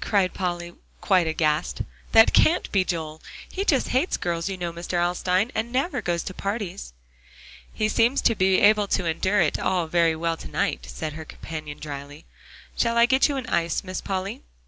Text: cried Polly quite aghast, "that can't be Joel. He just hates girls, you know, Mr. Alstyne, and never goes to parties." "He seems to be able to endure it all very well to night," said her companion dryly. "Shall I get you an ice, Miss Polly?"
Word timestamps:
cried 0.00 0.34
Polly 0.34 0.72
quite 1.00 1.28
aghast, 1.28 1.82
"that 2.10 2.32
can't 2.32 2.68
be 2.72 2.84
Joel. 2.84 3.22
He 3.48 3.64
just 3.64 3.90
hates 3.90 4.16
girls, 4.16 4.48
you 4.48 4.56
know, 4.56 4.72
Mr. 4.72 4.94
Alstyne, 5.00 5.52
and 5.54 5.70
never 5.70 6.02
goes 6.02 6.24
to 6.24 6.34
parties." 6.34 6.92
"He 7.72 7.88
seems 7.88 8.20
to 8.22 8.34
be 8.34 8.60
able 8.60 8.88
to 8.88 9.06
endure 9.06 9.40
it 9.40 9.56
all 9.56 9.86
very 9.86 10.16
well 10.16 10.36
to 10.38 10.48
night," 10.48 10.86
said 10.90 11.12
her 11.12 11.24
companion 11.24 11.78
dryly. 11.78 12.24
"Shall 12.76 12.96
I 12.98 13.06
get 13.06 13.28
you 13.28 13.36
an 13.36 13.46
ice, 13.46 13.84
Miss 13.84 14.00
Polly?" 14.00 14.42